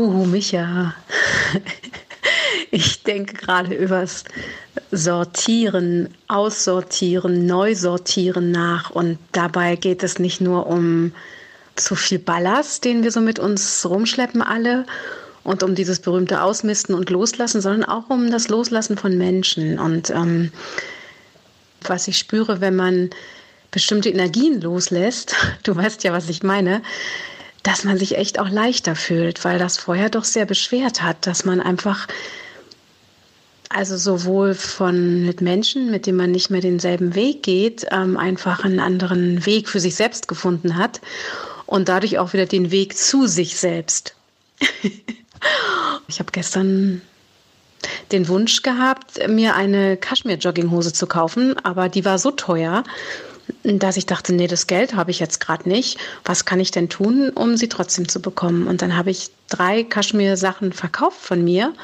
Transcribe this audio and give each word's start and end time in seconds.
Huhu, 0.00 0.24
Micha. 0.24 0.94
Ich 2.72 3.02
denke 3.02 3.34
gerade 3.34 3.74
übers 3.74 4.24
Sortieren, 4.92 6.14
Aussortieren, 6.28 7.44
Neusortieren 7.44 8.52
nach. 8.52 8.90
Und 8.90 9.18
dabei 9.32 9.74
geht 9.74 10.04
es 10.04 10.20
nicht 10.20 10.40
nur 10.40 10.68
um 10.68 11.12
zu 11.74 11.96
viel 11.96 12.20
Ballast, 12.20 12.84
den 12.84 13.02
wir 13.02 13.10
so 13.10 13.20
mit 13.20 13.40
uns 13.40 13.84
rumschleppen 13.88 14.40
alle, 14.40 14.86
und 15.42 15.64
um 15.64 15.74
dieses 15.74 15.98
berühmte 15.98 16.42
Ausmisten 16.42 16.94
und 16.94 17.10
Loslassen, 17.10 17.60
sondern 17.60 17.84
auch 17.84 18.08
um 18.08 18.30
das 18.30 18.48
Loslassen 18.48 18.96
von 18.96 19.18
Menschen. 19.18 19.80
Und 19.80 20.10
ähm, 20.10 20.52
was 21.82 22.06
ich 22.06 22.18
spüre, 22.18 22.60
wenn 22.60 22.76
man 22.76 23.10
bestimmte 23.72 24.10
Energien 24.10 24.60
loslässt, 24.60 25.34
du 25.64 25.74
weißt 25.74 26.04
ja, 26.04 26.12
was 26.12 26.28
ich 26.28 26.44
meine, 26.44 26.82
dass 27.62 27.84
man 27.84 27.98
sich 27.98 28.16
echt 28.16 28.38
auch 28.38 28.48
leichter 28.48 28.96
fühlt, 28.96 29.44
weil 29.44 29.58
das 29.58 29.78
vorher 29.78 30.08
doch 30.08 30.24
sehr 30.24 30.46
beschwert 30.46 31.02
hat, 31.02 31.26
dass 31.26 31.44
man 31.44 31.60
einfach 31.60 32.06
also 33.68 33.96
sowohl 33.96 34.54
von 34.54 35.24
mit 35.24 35.40
Menschen, 35.40 35.90
mit 35.90 36.06
denen 36.06 36.18
man 36.18 36.32
nicht 36.32 36.50
mehr 36.50 36.60
denselben 36.60 37.14
Weg 37.14 37.44
geht, 37.44 37.86
ähm, 37.92 38.16
einfach 38.16 38.64
einen 38.64 38.80
anderen 38.80 39.46
Weg 39.46 39.68
für 39.68 39.78
sich 39.78 39.94
selbst 39.94 40.26
gefunden 40.26 40.76
hat 40.76 41.00
und 41.66 41.88
dadurch 41.88 42.18
auch 42.18 42.32
wieder 42.32 42.46
den 42.46 42.72
Weg 42.72 42.96
zu 42.96 43.28
sich 43.28 43.56
selbst. 43.56 44.16
ich 46.08 46.18
habe 46.18 46.32
gestern 46.32 47.00
den 48.10 48.26
Wunsch 48.26 48.62
gehabt, 48.62 49.26
mir 49.28 49.54
eine 49.54 49.96
Kaschmir-Jogginghose 49.96 50.92
zu 50.92 51.06
kaufen, 51.06 51.56
aber 51.64 51.88
die 51.88 52.04
war 52.04 52.18
so 52.18 52.32
teuer, 52.32 52.82
dass 53.62 53.96
ich 53.96 54.06
dachte, 54.06 54.32
nee, 54.32 54.46
das 54.46 54.66
Geld 54.66 54.94
habe 54.94 55.10
ich 55.10 55.20
jetzt 55.20 55.40
gerade 55.40 55.68
nicht. 55.68 55.98
Was 56.24 56.44
kann 56.44 56.60
ich 56.60 56.70
denn 56.70 56.88
tun, 56.88 57.30
um 57.30 57.56
sie 57.56 57.68
trotzdem 57.68 58.08
zu 58.08 58.20
bekommen? 58.20 58.66
Und 58.66 58.82
dann 58.82 58.96
habe 58.96 59.10
ich 59.10 59.30
drei 59.48 59.82
Kaschmir-Sachen 59.82 60.72
verkauft 60.72 61.20
von 61.20 61.44
mir 61.44 61.74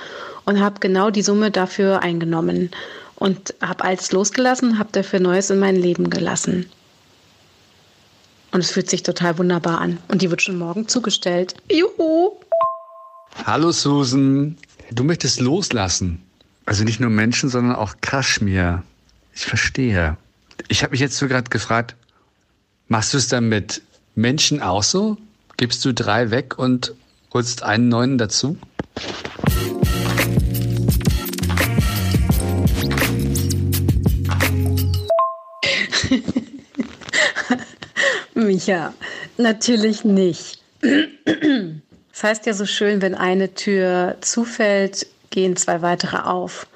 und 0.45 0.61
habe 0.61 0.81
genau 0.81 1.11
die 1.11 1.23
Summe 1.23 1.51
dafür 1.51 2.03
eingenommen 2.03 2.71
und 3.17 3.55
habe 3.61 3.85
alles 3.85 4.13
losgelassen, 4.13 4.79
habe 4.79 4.91
dafür 4.93 5.21
Neues 5.21 5.51
in 5.51 5.59
mein 5.59 5.77
Leben 5.77 6.09
gelassen. 6.09 6.67
Und 8.53 8.61
es 8.61 8.71
fühlt 8.71 8.89
sich 8.89 9.03
total 9.03 9.37
wunderbar 9.39 9.81
an. 9.81 9.99
Und 10.09 10.23
die 10.23 10.31
wird 10.31 10.41
schon 10.41 10.57
morgen 10.57 10.89
zugestellt. 10.89 11.55
Juhu! 11.71 12.33
Hallo 13.45 13.71
Susan. 13.71 14.57
Du 14.93 15.05
möchtest 15.05 15.41
loslassen. 15.41 16.23
Also 16.65 16.85
nicht 16.85 17.01
nur 17.01 17.11
Menschen, 17.11 17.51
sondern 17.51 17.77
auch 17.77 17.97
Kaschmir. 18.01 18.83
Ich 19.35 19.45
verstehe. 19.45 20.17
Ich 20.69 20.83
habe 20.83 20.93
mich 20.93 21.01
jetzt 21.01 21.17
so 21.17 21.29
gerade 21.29 21.51
gefragt, 21.51 21.95
machst 22.89 23.15
du 23.15 23.19
es 23.19 23.29
dann 23.29 23.49
mit 23.49 23.83
Menschen 24.15 24.63
auch 24.63 24.83
so? 24.83 25.17
Gibst 25.57 25.85
du 25.85 25.95
drei 25.95 26.31
weg 26.31 26.59
und 26.59 26.95
holst 27.33 27.63
einen 27.63 27.89
neuen 27.89 28.19
dazu? 28.19 28.59
Micha, 38.35 38.93
natürlich 39.39 40.05
nicht. 40.05 40.61
Es 42.13 42.23
heißt 42.23 42.47
ja 42.47 42.55
so 42.55 42.65
schön, 42.67 43.03
wenn 43.03 43.15
eine 43.15 43.55
Tür 43.55 44.17
zufällt, 44.21 45.07
gehen 45.31 45.57
zwei 45.57 45.83
weitere 45.83 46.19
auf. 46.19 46.67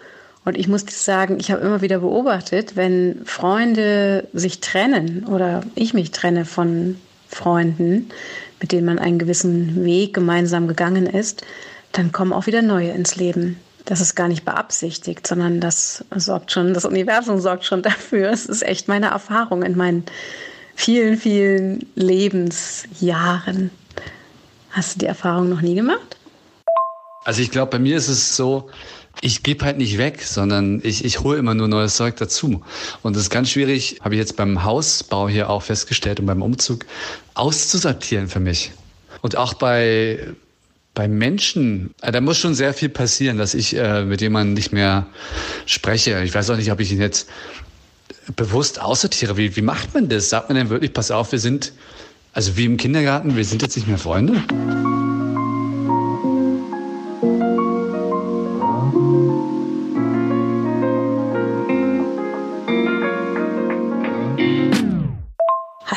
Und 0.50 0.58
ich 0.58 0.66
muss 0.66 0.84
sagen, 0.88 1.38
ich 1.38 1.52
habe 1.52 1.62
immer 1.62 1.80
wieder 1.80 2.00
beobachtet, 2.00 2.74
wenn 2.74 3.20
Freunde 3.24 4.26
sich 4.32 4.58
trennen 4.58 5.24
oder 5.28 5.62
ich 5.76 5.94
mich 5.94 6.10
trenne 6.10 6.44
von 6.44 6.96
Freunden, 7.28 8.08
mit 8.60 8.72
denen 8.72 8.84
man 8.84 8.98
einen 8.98 9.20
gewissen 9.20 9.84
Weg 9.84 10.12
gemeinsam 10.12 10.66
gegangen 10.66 11.06
ist, 11.06 11.46
dann 11.92 12.10
kommen 12.10 12.32
auch 12.32 12.48
wieder 12.48 12.62
neue 12.62 12.90
ins 12.90 13.14
Leben. 13.14 13.60
Das 13.84 14.00
ist 14.00 14.16
gar 14.16 14.26
nicht 14.26 14.44
beabsichtigt, 14.44 15.24
sondern 15.24 15.60
das 15.60 16.04
sorgt 16.16 16.50
schon, 16.50 16.74
das 16.74 16.84
Universum 16.84 17.38
sorgt 17.38 17.64
schon 17.64 17.82
dafür. 17.82 18.30
Es 18.30 18.46
ist 18.46 18.62
echt 18.62 18.88
meine 18.88 19.10
Erfahrung 19.10 19.62
in 19.62 19.76
meinen 19.76 20.02
vielen, 20.74 21.16
vielen 21.16 21.86
Lebensjahren. 21.94 23.70
Hast 24.70 24.96
du 24.96 24.98
die 24.98 25.06
Erfahrung 25.06 25.48
noch 25.48 25.60
nie 25.60 25.76
gemacht? 25.76 26.16
Also 27.24 27.42
ich 27.42 27.50
glaube, 27.50 27.70
bei 27.70 27.78
mir 27.78 27.96
ist 27.96 28.08
es 28.08 28.36
so, 28.36 28.70
ich 29.20 29.42
gebe 29.42 29.64
halt 29.64 29.76
nicht 29.76 29.98
weg, 29.98 30.22
sondern 30.22 30.80
ich, 30.82 31.04
ich 31.04 31.20
hole 31.20 31.38
immer 31.38 31.54
nur 31.54 31.68
neues 31.68 31.96
Zeug 31.96 32.16
dazu. 32.16 32.62
Und 33.02 33.16
das 33.16 33.24
ist 33.24 33.30
ganz 33.30 33.50
schwierig, 33.50 33.98
habe 34.02 34.14
ich 34.14 34.18
jetzt 34.18 34.36
beim 34.36 34.64
Hausbau 34.64 35.28
hier 35.28 35.50
auch 35.50 35.62
festgestellt 35.62 36.20
und 36.20 36.26
beim 36.26 36.42
Umzug, 36.42 36.86
auszusortieren 37.34 38.28
für 38.28 38.40
mich. 38.40 38.72
Und 39.20 39.36
auch 39.36 39.52
bei, 39.54 40.28
bei 40.94 41.08
Menschen, 41.08 41.94
äh, 42.00 42.10
da 42.10 42.22
muss 42.22 42.38
schon 42.38 42.54
sehr 42.54 42.72
viel 42.72 42.88
passieren, 42.88 43.36
dass 43.36 43.52
ich 43.52 43.76
äh, 43.76 44.04
mit 44.04 44.22
jemandem 44.22 44.54
nicht 44.54 44.72
mehr 44.72 45.06
spreche. 45.66 46.22
Ich 46.22 46.34
weiß 46.34 46.48
auch 46.50 46.56
nicht, 46.56 46.72
ob 46.72 46.80
ich 46.80 46.90
ihn 46.90 47.00
jetzt 47.00 47.28
bewusst 48.36 48.80
aussortiere. 48.80 49.36
Wie, 49.36 49.54
wie 49.56 49.62
macht 49.62 49.92
man 49.92 50.08
das? 50.08 50.30
Sagt 50.30 50.48
man 50.48 50.56
denn 50.56 50.70
wirklich, 50.70 50.94
pass 50.94 51.10
auf, 51.10 51.32
wir 51.32 51.38
sind, 51.38 51.72
also 52.32 52.56
wie 52.56 52.64
im 52.64 52.78
Kindergarten, 52.78 53.36
wir 53.36 53.44
sind 53.44 53.60
jetzt 53.60 53.76
nicht 53.76 53.88
mehr 53.88 53.98
Freunde? 53.98 54.42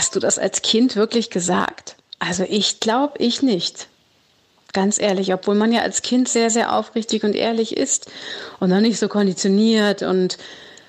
Hast 0.04 0.18
du 0.18 0.20
das 0.20 0.38
als 0.38 0.62
Kind 0.62 0.98
wirklich 0.98 1.30
gesagt? 1.30 1.96
Also 2.20 2.44
ich 2.50 2.82
glaube, 2.82 3.14
ich 3.20 3.42
nicht. 3.42 3.88
Ganz 4.74 5.00
ehrlich, 5.00 5.34
obwohl 5.34 5.56
man 5.56 5.72
ja 5.72 5.82
als 5.82 6.02
Kind 6.02 6.28
sehr, 6.28 6.50
sehr 6.50 6.76
aufrichtig 6.76 7.24
und 7.24 7.34
ehrlich 7.36 7.78
ist 7.78 8.12
und 8.60 8.70
noch 8.70 8.82
nicht 8.82 9.00
so 9.00 9.08
konditioniert 9.08 10.02
und 10.02 10.38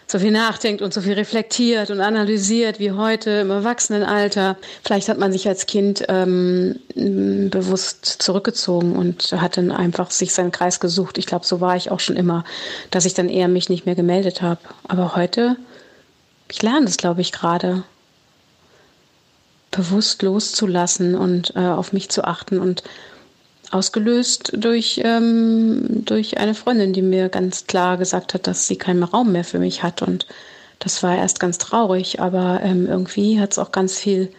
so 0.09 0.19
viel 0.19 0.33
nachdenkt 0.33 0.83
und 0.83 0.93
so 0.93 1.01
viel 1.01 1.13
reflektiert 1.13 1.93
und 1.93 2.01
analysiert 2.01 2.81
wie 2.81 2.91
heute 2.91 3.31
im 3.31 3.53
Erwachsenenalter. 3.53 4.57
Vielleicht 4.83 5.09
hat 5.09 5.19
man 5.19 5.31
sich 5.31 5.47
als 5.47 5.67
Kind 5.67 6.05
ähm, 6.09 6.81
bewusst 6.97 8.05
zurückgezogen 8.05 8.97
und 8.97 9.31
hat 9.31 9.57
dann 9.57 9.71
einfach 9.71 10.11
sich 10.11 10.35
seinen 10.35 10.51
Kreis 10.51 10.81
gesucht. 10.81 11.19
Ich 11.19 11.27
glaube, 11.27 11.47
so 11.47 11.61
war 11.61 11.77
ich 11.77 11.93
auch 11.93 12.01
schon 12.01 12.17
immer, 12.17 12.43
dass 12.91 13.05
ich 13.05 13.15
dann 13.15 13.29
eher 13.29 13.47
mich 13.47 13.69
nicht 13.69 13.87
mehr 13.87 13.95
gemeldet 13.95 14.43
habe. 14.43 14.61
Aber 14.89 15.15
heute, 15.15 15.55
ich 16.51 16.61
lerne 16.63 16.87
das, 16.87 16.97
glaube 16.97 17.21
ich, 17.21 17.31
gerade 17.31 17.85
bewusst 19.75 20.23
loszulassen 20.23 21.15
und 21.15 21.55
äh, 21.57 21.61
auf 21.61 21.93
mich 21.93 22.09
zu 22.09 22.25
achten 22.25 22.59
und 22.59 22.83
ausgelöst 23.71 24.53
durch, 24.57 25.01
ähm, 25.05 26.05
durch 26.05 26.39
eine 26.39 26.55
Freundin, 26.55 26.93
die 26.93 27.03
mir 27.03 27.29
ganz 27.29 27.67
klar 27.67 27.97
gesagt 27.97 28.35
hat, 28.35 28.47
dass 28.47 28.67
sie 28.67 28.77
keinen 28.77 29.03
Raum 29.03 29.33
mehr 29.33 29.45
für 29.45 29.59
mich 29.59 29.83
hat. 29.83 30.03
Und 30.03 30.27
das 30.79 31.03
war 31.03 31.17
erst 31.17 31.41
ganz 31.41 31.59
traurig, 31.59 32.21
aber 32.21 32.61
ähm, 32.63 32.87
irgendwie 32.87 33.41
hat 33.41 33.53
es 33.53 33.59
auch 33.59 33.73
ganz 33.73 33.99
viel 33.99 34.31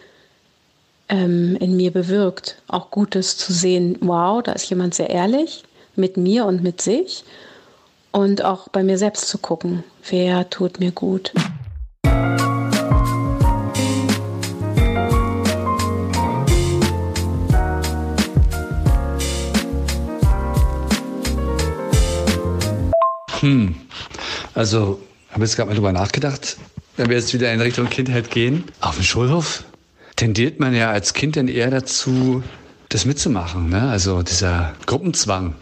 ähm, 1.08 1.56
in 1.60 1.76
mir 1.76 1.92
bewirkt. 1.92 2.62
Auch 2.66 2.90
Gutes 2.90 3.36
zu 3.36 3.52
sehen, 3.52 3.98
wow, 4.00 4.42
da 4.42 4.52
ist 4.52 4.70
jemand 4.70 4.94
sehr 4.94 5.10
ehrlich 5.10 5.64
mit 5.96 6.16
mir 6.16 6.46
und 6.46 6.62
mit 6.62 6.80
sich. 6.80 7.24
Und 8.12 8.42
auch 8.42 8.68
bei 8.68 8.82
mir 8.82 8.96
selbst 8.96 9.28
zu 9.28 9.36
gucken, 9.36 9.84
wer 10.08 10.48
tut 10.48 10.80
mir 10.80 10.92
gut. 10.92 11.32
Hm. 23.46 23.76
Also, 24.54 25.00
habe 25.30 25.44
jetzt 25.44 25.54
gerade 25.54 25.68
mal 25.68 25.76
drüber 25.76 25.92
nachgedacht, 25.92 26.56
wenn 26.96 27.08
wir 27.08 27.16
jetzt 27.16 27.32
wieder 27.32 27.52
in 27.52 27.60
Richtung 27.60 27.88
Kindheit 27.88 28.30
gehen. 28.32 28.64
Auf 28.80 28.96
dem 28.96 29.04
Schulhof 29.04 29.62
tendiert 30.16 30.58
man 30.58 30.74
ja 30.74 30.90
als 30.90 31.14
Kind 31.14 31.36
dann 31.36 31.46
eher 31.46 31.70
dazu, 31.70 32.42
das 32.88 33.04
mitzumachen, 33.04 33.68
ne? 33.68 33.88
also 33.88 34.22
dieser 34.22 34.74
Gruppenzwang. 34.86 35.54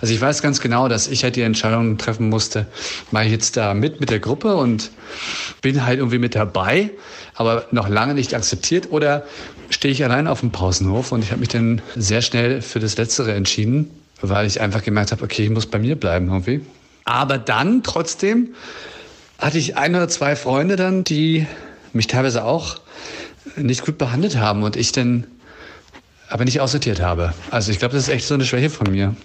Also 0.00 0.14
ich 0.14 0.20
weiß 0.20 0.40
ganz 0.40 0.60
genau, 0.60 0.88
dass 0.88 1.08
ich 1.08 1.24
halt 1.24 1.36
die 1.36 1.42
Entscheidung 1.42 1.98
treffen 1.98 2.28
musste, 2.28 2.66
mache 3.10 3.24
ich 3.24 3.32
jetzt 3.32 3.56
da 3.56 3.74
mit 3.74 4.00
mit 4.00 4.10
der 4.10 4.20
Gruppe 4.20 4.56
und 4.56 4.90
bin 5.62 5.84
halt 5.84 5.98
irgendwie 5.98 6.18
mit 6.18 6.34
dabei, 6.34 6.90
aber 7.34 7.66
noch 7.72 7.88
lange 7.88 8.14
nicht 8.14 8.34
akzeptiert 8.34 8.90
oder 8.90 9.24
stehe 9.70 9.92
ich 9.92 10.04
allein 10.04 10.26
auf 10.26 10.40
dem 10.40 10.50
Pausenhof 10.50 11.12
und 11.12 11.24
ich 11.24 11.30
habe 11.30 11.40
mich 11.40 11.48
dann 11.48 11.82
sehr 11.96 12.22
schnell 12.22 12.62
für 12.62 12.80
das 12.80 12.96
Letztere 12.96 13.34
entschieden, 13.34 13.90
weil 14.20 14.46
ich 14.46 14.60
einfach 14.60 14.82
gemerkt 14.82 15.12
habe, 15.12 15.24
okay, 15.24 15.44
ich 15.44 15.50
muss 15.50 15.66
bei 15.66 15.78
mir 15.78 15.96
bleiben 15.96 16.28
irgendwie. 16.28 16.60
Aber 17.08 17.38
dann 17.38 17.82
trotzdem 17.82 18.54
hatte 19.38 19.56
ich 19.56 19.78
ein 19.78 19.94
oder 19.94 20.08
zwei 20.08 20.36
Freunde 20.36 20.76
dann, 20.76 21.04
die 21.04 21.46
mich 21.94 22.06
teilweise 22.06 22.44
auch 22.44 22.76
nicht 23.56 23.82
gut 23.82 23.96
behandelt 23.96 24.36
haben 24.36 24.62
und 24.62 24.76
ich 24.76 24.92
dann 24.92 25.26
aber 26.28 26.44
nicht 26.44 26.60
aussortiert 26.60 27.00
habe. 27.00 27.32
Also 27.50 27.72
ich 27.72 27.78
glaube, 27.78 27.94
das 27.94 28.08
ist 28.08 28.08
echt 28.10 28.26
so 28.26 28.34
eine 28.34 28.44
Schwäche 28.44 28.68
von 28.68 28.90
mir. 28.90 29.16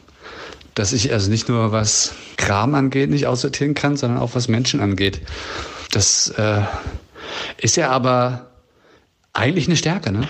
Dass 0.76 0.94
ich 0.94 1.12
also 1.12 1.30
nicht 1.30 1.50
nur 1.50 1.74
was 1.74 2.14
Kram 2.38 2.74
angeht, 2.74 3.10
nicht 3.10 3.28
aussortieren 3.28 3.74
kann, 3.74 3.98
sondern 3.98 4.22
auch 4.22 4.34
was 4.34 4.48
Menschen 4.48 4.80
angeht. 4.80 5.20
Das 5.92 6.30
äh, 6.30 6.62
ist 7.58 7.76
ja 7.76 7.90
aber 7.90 8.48
eigentlich 9.34 9.68
eine 9.68 9.76
Stärke, 9.76 10.14
ne? 10.14 10.26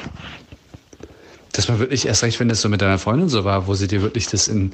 Dass 1.53 1.67
man 1.67 1.79
wirklich 1.79 2.07
erst 2.07 2.23
recht, 2.23 2.39
wenn 2.39 2.49
das 2.49 2.61
so 2.61 2.69
mit 2.69 2.81
deiner 2.81 2.97
Freundin 2.97 3.29
so 3.29 3.45
war, 3.45 3.67
wo 3.67 3.75
sie 3.75 3.87
dir 3.87 4.01
wirklich 4.01 4.27
das 4.27 4.47
in, 4.47 4.73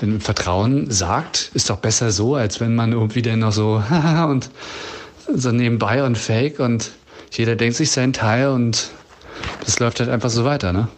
in 0.00 0.20
Vertrauen 0.20 0.90
sagt, 0.90 1.50
ist 1.54 1.70
doch 1.70 1.78
besser 1.78 2.12
so, 2.12 2.36
als 2.36 2.60
wenn 2.60 2.74
man 2.74 2.92
irgendwie 2.92 3.22
dann 3.22 3.40
noch 3.40 3.52
so 3.52 3.82
und 4.28 4.48
so 5.34 5.52
nebenbei 5.52 6.04
und 6.04 6.16
fake 6.16 6.60
und 6.60 6.92
jeder 7.32 7.56
denkt 7.56 7.76
sich 7.76 7.90
seinen 7.90 8.12
Teil 8.12 8.48
und 8.48 8.90
das 9.64 9.78
läuft 9.78 10.00
halt 10.00 10.08
einfach 10.08 10.30
so 10.30 10.44
weiter, 10.44 10.72
ne? 10.72 10.88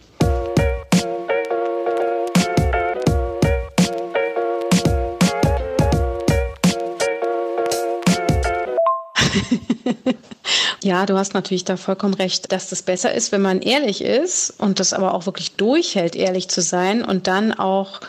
Ja, 10.83 11.05
du 11.05 11.17
hast 11.17 11.33
natürlich 11.33 11.63
da 11.63 11.77
vollkommen 11.77 12.13
recht, 12.13 12.51
dass 12.51 12.69
das 12.69 12.81
besser 12.81 13.13
ist, 13.13 13.31
wenn 13.31 13.41
man 13.41 13.61
ehrlich 13.61 14.03
ist 14.03 14.53
und 14.57 14.81
das 14.81 14.91
aber 14.91 15.13
auch 15.13 15.25
wirklich 15.25 15.53
durchhält, 15.53 16.15
ehrlich 16.15 16.49
zu 16.49 16.61
sein 16.61 17.05
und 17.05 17.27
dann 17.27 17.53
auch 17.53 18.01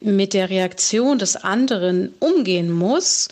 mit 0.00 0.34
der 0.34 0.50
Reaktion 0.50 1.18
des 1.18 1.36
anderen 1.36 2.12
umgehen 2.18 2.72
muss 2.72 3.28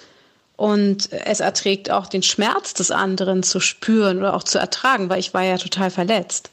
und 0.57 1.13
es 1.13 1.41
erträgt 1.41 1.91
auch 1.91 2.07
den 2.07 2.23
Schmerz 2.23 2.75
des 2.75 2.93
anderen 2.93 3.43
zu 3.43 3.59
spüren 3.59 4.19
oder 4.19 4.35
auch 4.35 4.45
zu 4.45 4.59
ertragen, 4.59 5.11
weil 5.11 5.19
ich 5.19 5.35
war 5.35 5.43
ja 5.43 5.59
total 5.59 5.91
verletzt. 5.91 6.51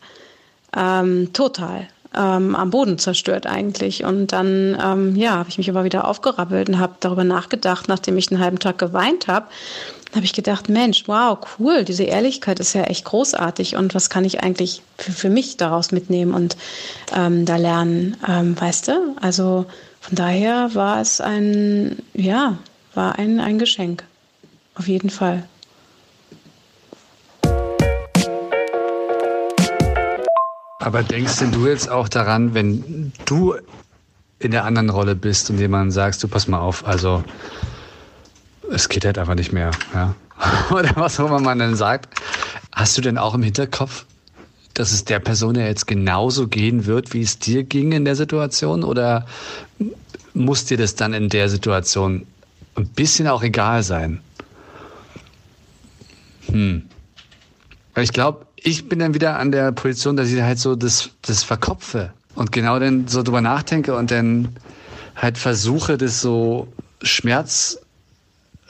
Ähm, 0.75 1.33
total. 1.33 1.87
Ähm, 2.15 2.55
am 2.55 2.71
Boden 2.71 2.97
zerstört 2.97 3.45
eigentlich. 3.45 4.03
Und 4.03 4.33
dann, 4.33 4.77
ähm, 4.83 5.15
ja, 5.15 5.33
habe 5.33 5.49
ich 5.49 5.57
mich 5.59 5.69
aber 5.69 5.83
wieder 5.83 6.07
aufgerappelt 6.07 6.69
und 6.69 6.79
habe 6.79 6.95
darüber 6.99 7.23
nachgedacht, 7.23 7.87
nachdem 7.87 8.17
ich 8.17 8.31
einen 8.31 8.41
halben 8.41 8.59
Tag 8.59 8.79
geweint 8.79 9.27
habe, 9.27 9.47
habe 10.13 10.25
ich 10.25 10.33
gedacht, 10.33 10.69
Mensch, 10.69 11.07
wow, 11.07 11.37
cool, 11.57 11.85
diese 11.85 12.03
Ehrlichkeit 12.03 12.59
ist 12.59 12.73
ja 12.73 12.83
echt 12.83 13.05
großartig 13.05 13.75
und 13.75 13.95
was 13.95 14.09
kann 14.09 14.25
ich 14.25 14.43
eigentlich 14.43 14.81
für, 14.97 15.11
für 15.11 15.29
mich 15.29 15.57
daraus 15.57 15.91
mitnehmen 15.91 16.33
und 16.33 16.57
ähm, 17.15 17.45
da 17.45 17.55
lernen, 17.55 18.17
ähm, 18.27 18.59
weißt 18.59 18.89
du? 18.89 19.15
Also 19.21 19.65
von 20.01 20.15
daher 20.15 20.73
war 20.73 20.99
es 20.99 21.21
ein, 21.21 21.99
ja, 22.13 22.57
war 22.93 23.17
ein, 23.17 23.39
ein 23.39 23.59
Geschenk. 23.59 24.03
Auf 24.75 24.87
jeden 24.87 25.09
Fall. 25.09 25.47
Aber 30.79 31.03
denkst 31.03 31.37
denn 31.37 31.51
du 31.51 31.67
jetzt 31.67 31.89
auch 31.89 32.09
daran, 32.09 32.55
wenn 32.55 33.13
du 33.25 33.53
in 34.39 34.51
der 34.51 34.65
anderen 34.65 34.89
Rolle 34.89 35.15
bist 35.15 35.49
und 35.51 35.59
jemand 35.59 35.93
sagst, 35.93 36.23
du 36.23 36.27
pass 36.27 36.47
mal 36.47 36.59
auf, 36.59 36.85
also 36.87 37.23
es 38.71 38.89
geht 38.89 39.05
halt 39.05 39.17
einfach 39.17 39.35
nicht 39.35 39.51
mehr, 39.51 39.71
ja. 39.93 40.15
Oder 40.71 40.91
was 40.95 41.19
auch 41.19 41.27
immer 41.27 41.39
man 41.39 41.59
denn 41.59 41.75
sagt. 41.75 42.09
Hast 42.71 42.97
du 42.97 43.01
denn 43.01 43.17
auch 43.17 43.35
im 43.35 43.43
Hinterkopf, 43.43 44.05
dass 44.73 44.91
es 44.91 45.05
der 45.05 45.19
Person 45.19 45.55
ja 45.55 45.65
jetzt 45.65 45.85
genauso 45.87 46.47
gehen 46.47 46.85
wird, 46.85 47.13
wie 47.13 47.21
es 47.21 47.37
dir 47.37 47.63
ging 47.63 47.91
in 47.91 48.05
der 48.05 48.15
Situation? 48.15 48.83
Oder 48.83 49.25
muss 50.33 50.65
dir 50.65 50.77
das 50.77 50.95
dann 50.95 51.13
in 51.13 51.29
der 51.29 51.49
Situation 51.49 52.25
ein 52.75 52.87
bisschen 52.87 53.27
auch 53.27 53.43
egal 53.43 53.83
sein? 53.83 54.21
Hm. 56.47 56.83
Ich 57.97 58.13
glaube, 58.13 58.45
ich 58.55 58.87
bin 58.87 58.99
dann 58.99 59.13
wieder 59.13 59.37
an 59.37 59.51
der 59.51 59.71
Position, 59.73 60.15
dass 60.15 60.31
ich 60.31 60.41
halt 60.41 60.59
so 60.59 60.75
das, 60.75 61.09
das 61.23 61.43
verkopfe 61.43 62.13
und 62.35 62.51
genau 62.51 62.79
dann 62.79 63.07
so 63.07 63.21
drüber 63.21 63.41
nachdenke 63.41 63.95
und 63.95 64.11
dann 64.11 64.49
halt 65.15 65.37
versuche, 65.37 65.97
das 65.97 66.21
so 66.21 66.67
Schmerz 67.01 67.77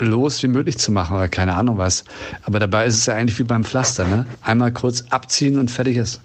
los 0.02 0.42
wie 0.44 0.48
möglich 0.48 0.78
zu 0.78 0.92
machen 0.92 1.16
oder 1.16 1.30
keine 1.30 1.56
Ahnung 1.56 1.78
was. 1.78 2.04
Aber 2.44 2.60
dabei 2.60 2.86
ist 2.86 2.98
es 2.98 3.06
ja 3.06 3.16
eigentlich 3.16 3.40
wie 3.40 3.44
beim 3.44 3.64
Pflaster, 3.64 4.06
ne? 4.06 4.26
Einmal 4.42 4.72
kurz 4.72 5.06
abziehen 5.10 5.60
und 5.60 5.70
fertig 5.70 5.98
ist. 5.98 6.22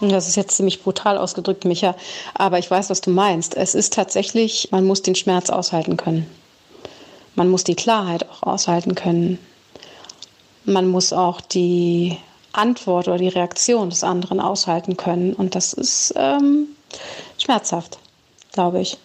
Das 0.00 0.28
ist 0.28 0.36
jetzt 0.36 0.56
ziemlich 0.56 0.82
brutal 0.82 1.18
ausgedrückt, 1.18 1.64
Micha. 1.64 1.94
Aber 2.34 2.58
ich 2.58 2.70
weiß, 2.70 2.90
was 2.90 3.00
du 3.00 3.10
meinst. 3.10 3.56
Es 3.56 3.74
ist 3.74 3.92
tatsächlich, 3.92 4.68
man 4.70 4.84
muss 4.84 5.02
den 5.02 5.14
Schmerz 5.14 5.50
aushalten 5.50 5.96
können. 5.96 6.26
Man 7.36 7.48
muss 7.48 7.64
die 7.64 7.76
Klarheit 7.76 8.28
auch 8.28 8.42
aushalten 8.42 8.94
können. 8.94 9.38
Man 10.64 10.88
muss 10.88 11.12
auch 11.12 11.40
die 11.40 12.16
Antwort 12.52 13.08
oder 13.08 13.18
die 13.18 13.28
Reaktion 13.28 13.90
des 13.90 14.04
anderen 14.04 14.40
aushalten 14.40 14.96
können. 14.96 15.32
Und 15.32 15.54
das 15.54 15.72
ist 15.72 16.12
ähm, 16.16 16.68
schmerzhaft, 17.38 17.98
glaube 18.52 18.80
ich. 18.80 18.98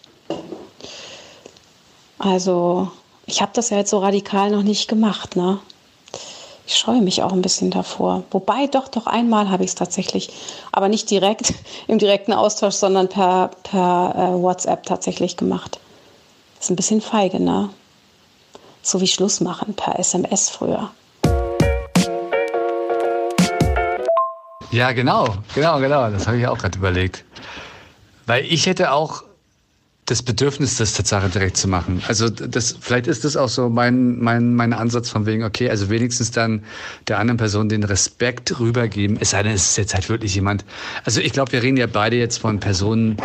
Also 2.18 2.90
ich 3.30 3.40
habe 3.40 3.52
das 3.54 3.70
ja 3.70 3.76
jetzt 3.78 3.90
so 3.90 3.98
radikal 3.98 4.50
noch 4.50 4.62
nicht 4.62 4.88
gemacht, 4.88 5.36
ne? 5.36 5.60
Ich 6.66 6.76
scheue 6.76 7.00
mich 7.00 7.22
auch 7.22 7.32
ein 7.32 7.42
bisschen 7.42 7.70
davor. 7.70 8.24
Wobei, 8.30 8.66
doch, 8.66 8.88
doch 8.88 9.06
einmal 9.06 9.50
habe 9.50 9.64
ich 9.64 9.70
es 9.70 9.74
tatsächlich, 9.74 10.30
aber 10.72 10.88
nicht 10.88 11.10
direkt 11.10 11.54
im 11.86 11.98
direkten 11.98 12.32
Austausch, 12.32 12.74
sondern 12.74 13.08
per, 13.08 13.50
per 13.62 14.14
äh, 14.16 14.42
WhatsApp 14.42 14.84
tatsächlich 14.84 15.36
gemacht. 15.36 15.78
Ist 16.60 16.70
ein 16.70 16.76
bisschen 16.76 17.00
feige, 17.00 17.40
ne? 17.40 17.70
So 18.82 19.00
wie 19.00 19.06
Schluss 19.06 19.40
machen 19.40 19.74
per 19.74 19.98
SMS 19.98 20.50
früher. 20.50 20.90
Ja, 24.70 24.92
genau, 24.92 25.26
genau, 25.54 25.78
genau. 25.80 26.10
Das 26.10 26.26
habe 26.26 26.38
ich 26.38 26.46
auch 26.46 26.58
gerade 26.58 26.78
überlegt. 26.78 27.24
Weil 28.26 28.44
ich 28.44 28.66
hätte 28.66 28.92
auch 28.92 29.24
das 30.10 30.22
Bedürfnis, 30.24 30.76
das 30.76 30.94
Tatsache 30.94 31.28
direkt 31.28 31.56
zu 31.56 31.68
machen. 31.68 32.02
Also 32.08 32.28
das, 32.28 32.76
vielleicht 32.80 33.06
ist 33.06 33.24
das 33.24 33.36
auch 33.36 33.48
so 33.48 33.68
mein, 33.68 34.18
mein, 34.18 34.56
mein 34.56 34.72
Ansatz 34.72 35.08
von 35.08 35.24
wegen, 35.24 35.44
okay, 35.44 35.70
also 35.70 35.88
wenigstens 35.88 36.32
dann 36.32 36.64
der 37.06 37.20
anderen 37.20 37.38
Person 37.38 37.68
den 37.68 37.84
Respekt 37.84 38.58
rübergeben, 38.58 39.18
es 39.20 39.30
sei 39.30 39.44
denn, 39.44 39.52
es 39.52 39.70
ist 39.70 39.78
jetzt 39.78 39.94
halt 39.94 40.08
wirklich 40.08 40.34
jemand. 40.34 40.64
Also 41.04 41.20
ich 41.20 41.32
glaube, 41.32 41.52
wir 41.52 41.62
reden 41.62 41.76
ja 41.76 41.86
beide 41.86 42.16
jetzt 42.16 42.38
von 42.38 42.58
Personen, 42.58 43.18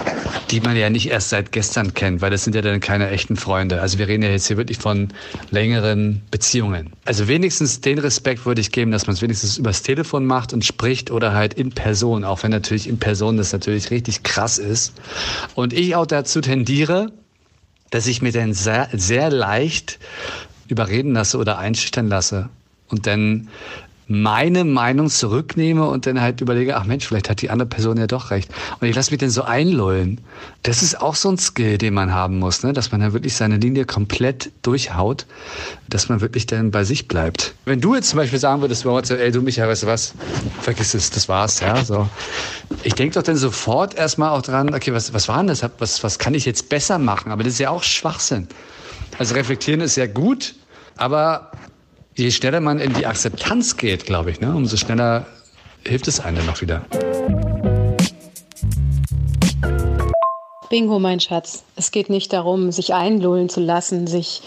die 0.51 0.61
man 0.61 0.77
ja 0.77 0.91
nicht 0.91 1.09
erst 1.09 1.29
seit 1.29 1.51
gestern 1.51 1.95
kennt, 1.95 2.21
weil 2.21 2.29
das 2.29 2.43
sind 2.43 2.53
ja 2.55 2.61
dann 2.61 2.79
keine 2.81 3.09
echten 3.09 3.35
Freunde. 3.35 3.81
Also 3.81 3.97
wir 3.97 4.07
reden 4.07 4.21
ja 4.21 4.29
jetzt 4.29 4.45
hier 4.45 4.57
wirklich 4.57 4.77
von 4.77 5.07
längeren 5.49 6.21
Beziehungen. 6.29 6.91
Also 7.05 7.27
wenigstens 7.27 7.81
den 7.81 7.97
Respekt 7.97 8.45
würde 8.45 8.61
ich 8.61 8.71
geben, 8.71 8.91
dass 8.91 9.07
man 9.07 9.15
es 9.15 9.23
wenigstens 9.23 9.57
übers 9.57 9.81
Telefon 9.81 10.27
macht 10.27 10.53
und 10.53 10.63
spricht 10.63 11.09
oder 11.09 11.33
halt 11.33 11.55
in 11.55 11.71
Person, 11.71 12.23
auch 12.23 12.43
wenn 12.43 12.51
natürlich 12.51 12.87
in 12.87 12.99
Person 12.99 13.37
das 13.37 13.53
natürlich 13.53 13.89
richtig 13.89 14.21
krass 14.21 14.59
ist. 14.59 14.93
Und 15.55 15.73
ich 15.73 15.95
auch 15.95 16.05
dazu 16.05 16.41
tendiere, 16.41 16.74
tendiere, 16.75 17.13
dass 17.89 18.05
ich 18.05 18.21
mir 18.21 18.33
dann 18.33 18.53
sehr, 18.53 18.89
sehr 18.91 19.29
leicht 19.29 19.97
überreden 20.67 21.13
lasse 21.13 21.37
oder 21.37 21.57
einschüchtern 21.57 22.09
lasse. 22.09 22.49
Und 22.89 23.07
dann 23.07 23.47
meine 24.07 24.63
Meinung 24.63 25.09
zurücknehme 25.09 25.87
und 25.87 26.05
dann 26.05 26.21
halt 26.21 26.41
überlege, 26.41 26.77
ach 26.77 26.85
Mensch, 26.85 27.07
vielleicht 27.07 27.29
hat 27.29 27.41
die 27.41 27.49
andere 27.49 27.67
Person 27.67 27.97
ja 27.97 28.05
doch 28.05 28.29
recht. 28.29 28.51
Und 28.79 28.87
ich 28.87 28.95
lasse 28.95 29.11
mich 29.11 29.19
dann 29.19 29.31
so 29.31 29.43
einlullen. 29.43 30.21
Das 30.63 30.83
ist 30.83 31.01
auch 31.01 31.15
so 31.15 31.29
ein 31.29 31.37
Skill, 31.37 31.77
den 31.77 31.93
man 31.93 32.13
haben 32.13 32.37
muss, 32.37 32.63
ne? 32.63 32.73
dass 32.73 32.91
man 32.91 33.01
dann 33.01 33.13
wirklich 33.13 33.35
seine 33.35 33.57
Linie 33.57 33.85
komplett 33.85 34.51
durchhaut, 34.61 35.25
dass 35.89 36.09
man 36.09 36.21
wirklich 36.21 36.45
dann 36.45 36.69
bei 36.69 36.83
sich 36.83 37.07
bleibt. 37.07 37.55
Wenn 37.65 37.81
du 37.81 37.95
jetzt 37.95 38.09
zum 38.09 38.17
Beispiel 38.17 38.39
sagen 38.39 38.61
würdest, 38.61 38.85
ey 38.85 39.31
du 39.31 39.41
Micha, 39.41 39.67
weißt 39.67 39.83
du 39.83 39.87
was, 39.87 40.13
vergiss 40.61 40.93
es, 40.93 41.09
das 41.09 41.27
war's, 41.27 41.59
ja, 41.59 41.83
so. 41.83 42.07
Ich 42.83 42.93
denke 42.93 43.15
doch 43.15 43.23
dann 43.23 43.37
sofort 43.37 43.95
erstmal 43.95 44.29
auch 44.29 44.43
dran, 44.43 44.73
okay, 44.73 44.93
was, 44.93 45.13
was 45.13 45.27
war 45.27 45.37
denn 45.37 45.47
das? 45.47 45.65
Was, 45.79 46.03
was 46.03 46.19
kann 46.19 46.35
ich 46.35 46.45
jetzt 46.45 46.69
besser 46.69 46.99
machen? 46.99 47.31
Aber 47.31 47.43
das 47.43 47.53
ist 47.53 47.59
ja 47.59 47.71
auch 47.71 47.83
Schwachsinn. 47.83 48.47
Also 49.17 49.33
reflektieren 49.33 49.81
ist 49.81 49.95
ja 49.95 50.07
gut, 50.07 50.55
aber 50.97 51.51
je 52.15 52.31
schneller 52.31 52.61
man 52.61 52.79
in 52.79 52.93
die 52.93 53.05
Akzeptanz 53.05 53.77
geht, 53.77 54.05
glaube 54.05 54.31
ich, 54.31 54.39
ne, 54.39 54.55
umso 54.55 54.77
schneller 54.77 55.25
hilft 55.85 56.07
es 56.07 56.19
einem 56.19 56.45
noch 56.45 56.61
wieder. 56.61 56.85
Bingo, 60.69 60.97
mein 60.97 61.19
Schatz. 61.19 61.63
Es 61.75 61.91
geht 61.91 62.09
nicht 62.09 62.33
darum, 62.33 62.71
sich 62.71 62.93
einlullen 62.93 63.49
zu 63.49 63.59
lassen, 63.59 64.07
sich 64.07 64.41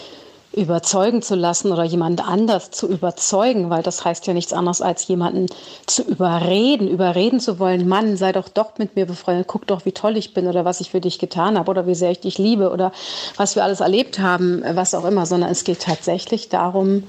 überzeugen 0.51 1.21
zu 1.21 1.35
lassen 1.35 1.71
oder 1.71 1.83
jemand 1.83 2.27
anders 2.27 2.71
zu 2.71 2.89
überzeugen, 2.89 3.69
weil 3.69 3.83
das 3.83 4.03
heißt 4.03 4.25
ja 4.25 4.33
nichts 4.33 4.51
anderes 4.51 4.81
als 4.81 5.07
jemanden 5.07 5.45
zu 5.85 6.01
überreden, 6.01 6.87
überreden 6.87 7.39
zu 7.39 7.59
wollen, 7.59 7.87
Mann, 7.87 8.17
sei 8.17 8.31
doch 8.31 8.49
doch 8.49 8.79
mit 8.79 8.95
mir 8.95 9.05
befreundet, 9.05 9.47
guck 9.47 9.67
doch, 9.67 9.85
wie 9.85 9.91
toll 9.91 10.17
ich 10.17 10.33
bin 10.33 10.47
oder 10.47 10.65
was 10.65 10.81
ich 10.81 10.89
für 10.89 11.01
dich 11.01 11.19
getan 11.19 11.57
habe 11.57 11.69
oder 11.69 11.85
wie 11.85 11.93
sehr 11.93 12.09
ich 12.09 12.19
dich 12.19 12.39
liebe 12.39 12.71
oder 12.71 12.91
was 13.37 13.55
wir 13.55 13.63
alles 13.63 13.79
erlebt 13.79 14.17
haben, 14.17 14.63
was 14.73 14.95
auch 14.95 15.05
immer, 15.05 15.27
sondern 15.27 15.51
es 15.51 15.63
geht 15.63 15.81
tatsächlich 15.81 16.49
darum, 16.49 17.03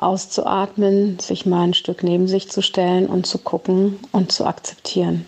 auszuatmen, 0.00 1.18
sich 1.18 1.46
mal 1.46 1.62
ein 1.62 1.74
Stück 1.74 2.02
neben 2.02 2.26
sich 2.26 2.50
zu 2.50 2.62
stellen 2.62 3.06
und 3.06 3.26
zu 3.26 3.38
gucken 3.38 3.98
und 4.12 4.32
zu 4.32 4.46
akzeptieren, 4.46 5.26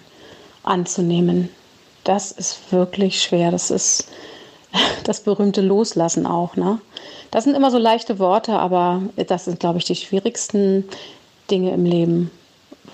anzunehmen. 0.62 1.50
Das 2.05 2.33
ist 2.33 2.73
wirklich 2.73 3.23
schwer. 3.23 3.50
Das 3.50 3.71
ist 3.71 4.09
das 5.05 5.21
berühmte 5.21 5.61
Loslassen 5.61 6.26
auch. 6.26 6.57
Ne? 6.57 6.81
Das 7.31 7.45
sind 7.45 7.55
immer 7.55 7.71
so 7.71 7.79
leichte 7.79 8.19
Worte, 8.19 8.55
aber 8.55 9.02
das 9.26 9.45
sind, 9.45 9.61
glaube 9.61 9.79
ich, 9.79 9.85
die 9.85 9.97
schwierigsten 9.97 10.88
Dinge 11.50 11.73
im 11.73 11.85
Leben. 11.85 12.31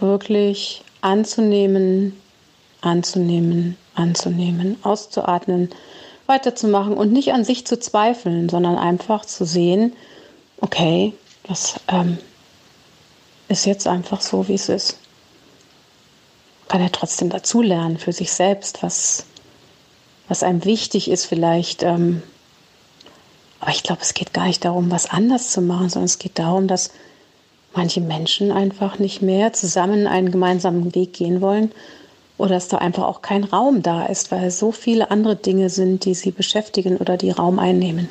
Wirklich 0.01 0.83
anzunehmen, 1.01 2.19
anzunehmen, 2.81 3.77
anzunehmen, 3.95 4.77
auszuatmen, 4.83 5.71
weiterzumachen 6.27 6.95
und 6.95 7.13
nicht 7.13 7.33
an 7.33 7.45
sich 7.45 7.67
zu 7.67 7.79
zweifeln, 7.79 8.49
sondern 8.49 8.77
einfach 8.77 9.25
zu 9.25 9.45
sehen, 9.45 9.93
okay, 10.61 11.15
das 11.49 11.81
ähm, 11.89 12.19
ist 13.49 13.65
jetzt 13.65 13.87
einfach 13.87 14.21
so, 14.21 14.49
wie 14.49 14.55
es 14.55 14.69
ist. 14.69 14.99
Kann 16.69 16.83
er 16.83 16.93
trotzdem 16.93 17.31
dazulernen 17.31 17.99
für 17.99 18.13
sich 18.13 18.31
selbst, 18.31 18.83
was, 18.83 19.25
was 20.29 20.43
einem 20.43 20.65
wichtig 20.67 21.11
ist 21.11 21.25
vielleicht. 21.25 21.83
Ähm, 21.83 22.23
aber 23.61 23.71
ich 23.71 23.83
glaube, 23.83 24.03
es 24.03 24.15
geht 24.15 24.35
gar 24.35 24.47
nicht 24.47 24.65
darum, 24.65 24.91
was 24.91 25.11
anders 25.11 25.51
zu 25.51 25.63
machen, 25.63 25.89
sondern 25.89 26.05
es 26.05 26.19
geht 26.19 26.39
darum, 26.39 26.69
dass 26.69 26.91
manche 27.75 28.03
Menschen 28.03 28.53
einfach 28.53 28.99
nicht 28.99 29.23
mehr 29.23 29.53
zusammen 29.53 30.07
einen 30.07 30.31
gemeinsamen 30.31 30.95
Weg 30.95 31.15
gehen 31.15 31.41
wollen 31.41 31.73
oder 32.37 32.51
dass 32.51 32.69
da 32.69 32.79
einfach 32.79 33.05
auch 33.05 33.23
kein 33.23 33.45
Raum 33.45 33.83
da 33.83 34.07
ist, 34.07 34.31
weil 34.31 34.51
so 34.51 34.71
viele 34.71 35.11
andere 35.11 35.37
Dinge 35.37 35.71
sind, 35.71 36.05
die 36.05 36.15
sie 36.15 36.31
beschäftigen 36.31 36.99
oder 36.99 37.17
die 37.17 37.31
Raum 37.31 37.59
einnehmen. 37.59 38.11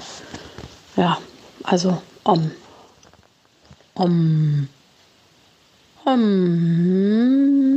Ja, 0.96 1.20
also 1.63 2.01
um. 2.24 2.51
Um. 3.99 4.69
Um. 6.05 7.76